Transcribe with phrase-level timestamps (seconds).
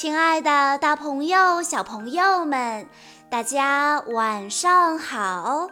[0.00, 2.88] 亲爱的，大朋友、小朋友们，
[3.28, 5.68] 大家晚上好！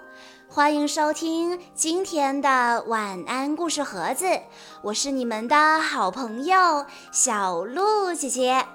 [0.47, 4.27] 欢迎收听今天的晚安故事盒子，
[4.83, 8.67] 我是你们的好朋友小鹿姐姐。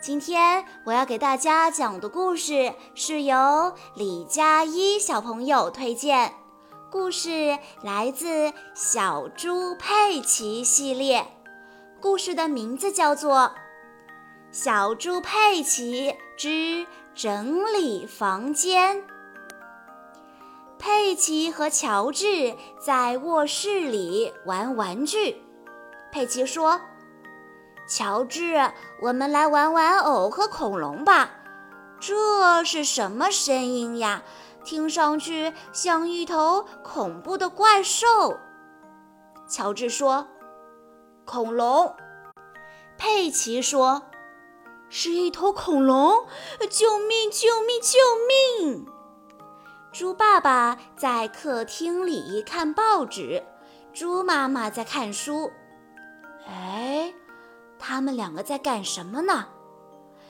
[0.00, 6.32] 今天我要给大家讲的故事是由李佳一小朋友推荐，
[6.90, 8.26] 故事来自
[8.72, 11.26] 《小猪佩奇》系列，
[12.00, 13.52] 故事的名字叫做。
[14.52, 19.02] 小猪佩奇之整理房间。
[20.78, 25.42] 佩奇和乔治在卧室里玩玩具。
[26.12, 26.78] 佩奇说
[27.88, 28.70] ：“乔治，
[29.00, 31.30] 我们来玩玩偶和恐龙吧。”
[31.98, 34.22] 这是什么声音呀？
[34.64, 38.38] 听上去像一头恐怖的怪兽。
[39.48, 40.28] 乔治说
[41.24, 41.96] ：“恐龙。”
[42.98, 44.02] 佩奇说。
[44.94, 46.26] 是一头恐龙！
[46.68, 47.30] 救命！
[47.30, 47.80] 救命！
[47.80, 47.98] 救
[48.28, 48.86] 命！
[49.90, 53.42] 猪爸爸在客厅里看报纸，
[53.94, 55.50] 猪妈妈在看书。
[56.46, 57.14] 哎，
[57.78, 59.48] 他们两个在干什么呢？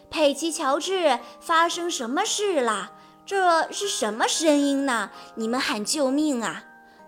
[0.08, 2.92] 佩奇、乔治，发生什么事了？
[3.26, 5.10] 这是什么声音呢？
[5.34, 6.62] 你们喊救命啊！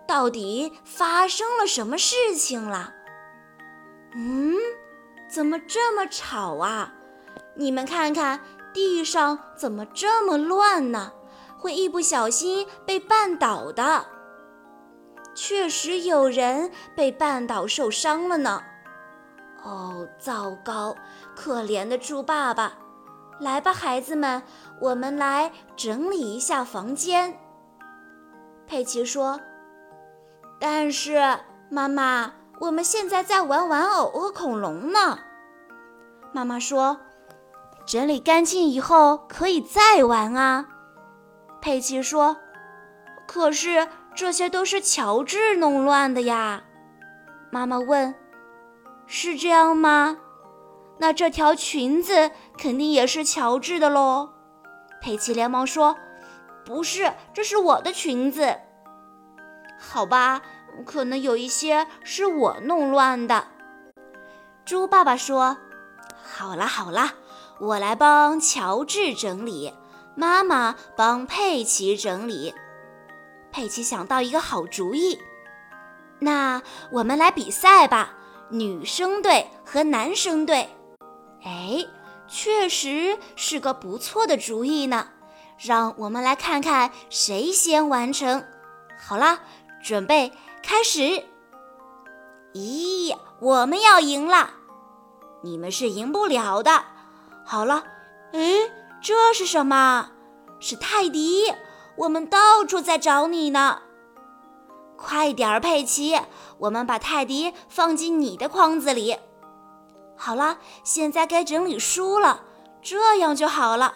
[0.08, 2.92] 到底发生了什么事情了？
[4.16, 4.56] 嗯，
[5.28, 6.92] 怎么这么吵啊？
[7.54, 8.40] 你们看看
[8.72, 11.12] 地上怎么这么乱呢？
[11.58, 14.04] 会一不小心被绊倒的。
[15.34, 18.62] 确实有人被绊倒受伤了呢。
[19.62, 20.94] 哦，糟糕！
[21.34, 22.74] 可怜的猪爸爸。
[23.40, 24.42] 来吧，孩子们，
[24.80, 27.38] 我们来整理一下房间。
[28.66, 29.40] 佩奇说
[30.60, 31.38] ：“但是
[31.70, 35.18] 妈妈，我们现在在玩玩偶和恐龙呢。”
[36.34, 37.00] 妈妈说。
[37.86, 40.66] 整理干净以后可以再玩啊，
[41.60, 42.36] 佩奇说。
[43.26, 46.64] 可是这些都是乔治弄乱的呀。
[47.50, 48.14] 妈妈问
[49.06, 50.18] ：“是这样吗？
[50.98, 54.30] 那这条裙子肯定也是乔治的喽。”
[55.00, 55.96] 佩奇连忙说
[56.64, 58.56] ：“不是，这是我的裙子。”
[59.78, 60.42] 好吧，
[60.86, 63.48] 可能有一些是我弄乱的。
[64.64, 65.56] 猪爸爸说
[66.22, 67.14] ：“好啦，好啦。”
[67.64, 69.72] 我来帮乔治整理，
[70.14, 72.54] 妈妈帮佩奇整理。
[73.50, 75.18] 佩奇想到一个好主意，
[76.18, 76.60] 那
[76.92, 78.12] 我们来比赛吧，
[78.50, 80.68] 女生队和男生队。
[81.42, 81.86] 哎，
[82.28, 85.08] 确实是个不错的主意呢。
[85.56, 88.44] 让我们来看看谁先完成。
[88.98, 89.40] 好了，
[89.82, 90.32] 准备
[90.62, 91.00] 开始。
[92.52, 94.50] 咦，我们要赢了！
[95.42, 96.84] 你们是赢不了的。
[97.44, 97.84] 好了，
[98.32, 98.40] 哎，
[99.00, 100.10] 这是什么？
[100.60, 101.52] 是泰迪！
[101.96, 103.82] 我们到处在找你呢。
[104.96, 106.18] 快点儿，佩奇，
[106.58, 109.18] 我们把泰迪放进你的筐子里。
[110.16, 112.42] 好了，现在该整理书了，
[112.80, 113.94] 这样就好了。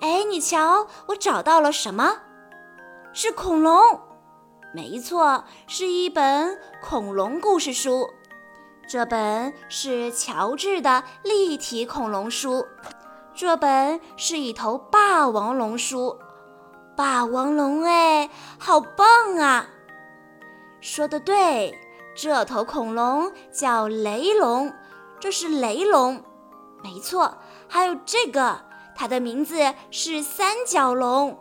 [0.00, 2.20] 哎，你瞧，我找到了什么？
[3.12, 4.00] 是恐龙。
[4.72, 8.08] 没错，是一本恐龙故事书。
[8.86, 12.66] 这本是乔治的立体恐龙书，
[13.34, 16.18] 这本是一头霸王龙书，
[16.96, 18.28] 霸王龙哎，
[18.58, 19.68] 好棒啊！
[20.80, 21.78] 说的对，
[22.14, 24.72] 这头恐龙叫雷龙，
[25.18, 26.22] 这是雷龙，
[26.82, 27.38] 没错。
[27.66, 28.60] 还有这个，
[28.94, 31.38] 它的名字是三角龙。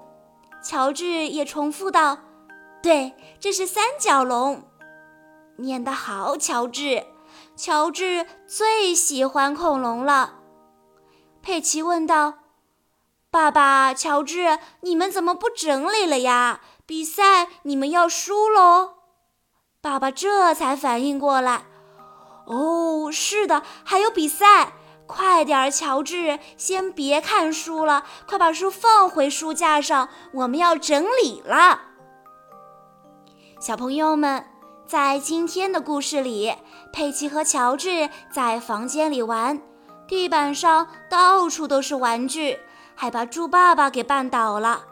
[0.64, 2.18] 乔治也重复道
[2.82, 4.64] ：“对，这是三角龙。”
[5.60, 7.06] 念得好，乔治。
[7.56, 10.40] 乔治最喜欢恐龙了，
[11.42, 12.34] 佩奇问道
[13.30, 16.62] ：“爸爸，乔治，你们怎么不整理了呀？
[16.88, 18.96] 比赛你们要输喽！”
[19.82, 21.66] 爸爸这才反应过来
[22.48, 24.74] ：“哦，是的，还有比赛！
[25.06, 31.82] 快点，乔治，先别看书了，快把书放回书架上，我们要整理了。”
[33.62, 34.53] 小朋友们。
[34.86, 36.54] 在今天的故事里，
[36.92, 39.60] 佩奇和乔治在房间里玩，
[40.08, 42.60] 地板上到处都是玩具，
[42.94, 44.84] 还把猪爸爸给绊倒了。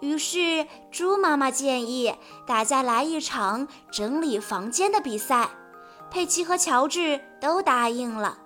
[0.00, 2.14] 于是，猪妈妈建议
[2.46, 5.50] 大家来一场整理房间的比赛。
[6.10, 8.38] 佩奇和乔治都答应了。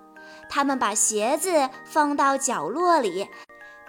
[0.49, 3.29] 他们把鞋子放到角落里，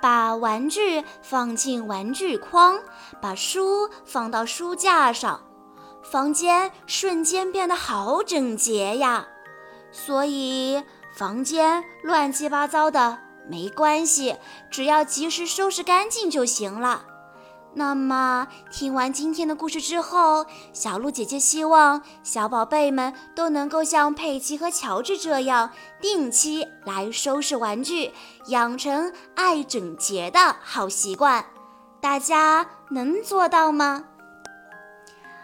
[0.01, 2.79] 把玩具放进玩具筐，
[3.21, 5.41] 把书放到书架上。
[6.03, 9.27] 房间瞬间变得好整洁呀，
[9.91, 10.83] 所以
[11.15, 13.19] 房间乱七八糟的
[13.49, 14.35] 没关系，
[14.69, 17.05] 只要及时收拾干净就行了。
[17.73, 25.71] 那么，听完今天的故事之后，小鹿姐姐希望小宝贝们都能够像佩奇和乔治这样，
[26.01, 28.11] 定期来收拾玩具，
[28.47, 31.45] 养成爱整洁的好习惯。
[32.01, 34.03] 大家能做到吗？